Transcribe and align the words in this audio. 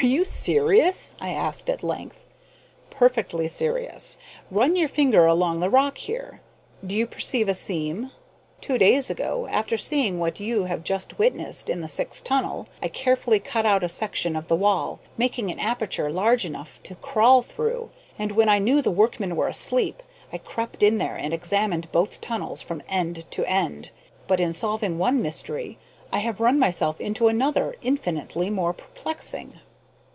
"Are 0.00 0.06
you 0.06 0.24
serious?" 0.24 1.12
I 1.20 1.30
asked 1.30 1.68
at 1.68 1.82
length. 1.82 2.24
"Perfectly 2.88 3.48
serious. 3.48 4.16
Run 4.48 4.76
your 4.76 4.86
finger 4.86 5.24
along 5.26 5.58
the 5.58 5.68
rock 5.68 5.98
here. 5.98 6.40
Do 6.86 6.94
you 6.94 7.04
perceive 7.04 7.48
a 7.48 7.54
seam? 7.54 8.12
Two 8.60 8.78
days 8.78 9.10
ago, 9.10 9.48
after 9.50 9.76
seeing 9.76 10.20
what 10.20 10.38
you 10.38 10.66
have 10.66 10.84
just 10.84 11.18
witnessed 11.18 11.68
in 11.68 11.80
the 11.80 11.88
Syx 11.88 12.20
tunnel, 12.20 12.68
I 12.80 12.86
carefully 12.86 13.40
cut 13.40 13.66
out 13.66 13.82
a 13.82 13.88
section 13.88 14.36
of 14.36 14.46
the 14.46 14.54
wall, 14.54 15.00
making 15.16 15.50
an 15.50 15.58
aperture 15.58 16.10
large 16.12 16.44
enough 16.44 16.78
to 16.84 16.94
crawl 16.94 17.42
through, 17.42 17.90
and, 18.16 18.30
when 18.30 18.48
I 18.48 18.60
knew 18.60 18.80
the 18.80 18.92
workmen 18.92 19.34
were 19.34 19.48
asleep, 19.48 20.04
I 20.32 20.38
crept 20.38 20.84
in 20.84 20.98
there 20.98 21.16
and 21.16 21.34
examined 21.34 21.90
both 21.90 22.20
tunnels 22.20 22.62
from 22.62 22.82
end 22.88 23.28
to 23.32 23.44
end. 23.50 23.90
But 24.28 24.38
in 24.38 24.52
solving 24.52 24.96
one 24.96 25.20
mystery 25.22 25.76
I 26.12 26.18
have 26.20 26.38
run 26.38 26.56
myself 26.56 27.00
into 27.00 27.26
another 27.26 27.74
infinitely 27.82 28.48
more 28.48 28.72
perplexing." 28.72 29.54